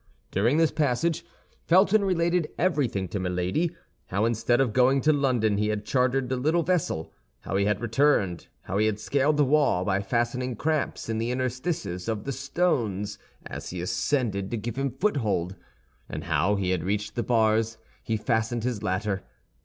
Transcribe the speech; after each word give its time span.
During 0.31 0.57
this 0.57 0.71
passage, 0.71 1.23
Felton 1.67 2.03
related 2.03 2.49
everything 2.57 3.07
to 3.09 3.19
Milady—how, 3.19 4.25
instead 4.25 4.59
of 4.59 4.73
going 4.73 4.99
to 5.01 5.13
London, 5.13 5.57
he 5.57 5.67
had 5.67 5.85
chartered 5.85 6.27
the 6.27 6.37
little 6.37 6.63
vessel; 6.63 7.13
how 7.41 7.55
he 7.55 7.65
had 7.65 7.79
returned; 7.79 8.47
how 8.63 8.79
he 8.79 8.87
had 8.87 8.99
scaled 8.99 9.37
the 9.37 9.45
wall 9.45 9.85
by 9.85 10.01
fastening 10.01 10.55
cramps 10.55 11.07
in 11.07 11.19
the 11.19 11.29
interstices 11.29 12.07
of 12.09 12.23
the 12.23 12.31
stones, 12.31 13.19
as 13.45 13.69
he 13.69 13.79
ascended, 13.79 14.49
to 14.49 14.57
give 14.57 14.75
him 14.75 14.89
foothold; 14.89 15.55
and 16.09 16.23
how, 16.23 16.53
when 16.53 16.63
he 16.63 16.71
had 16.71 16.83
reached 16.83 17.13
the 17.13 17.21
bars, 17.21 17.77
he 18.03 18.17
fastened 18.17 18.63
his 18.63 18.81
ladder. 18.81 19.21